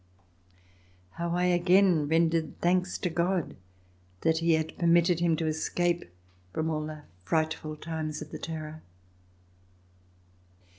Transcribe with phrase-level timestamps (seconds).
[1.11, 3.55] How I again rendered thanks to God
[4.21, 6.05] that He had permitted him to escape
[6.51, 8.81] from all the frightful times of the Terror